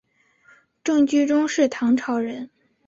[0.83, 2.49] 郑居中是唐朝人。